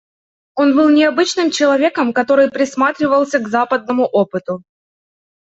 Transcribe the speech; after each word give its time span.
Он 0.55 0.75
был 0.75 0.89
необычным 0.89 1.51
человеком, 1.51 2.11
который 2.11 2.49
присматривался 2.49 3.37
к 3.37 3.47
западному 3.47 4.05
опыту. 4.07 4.63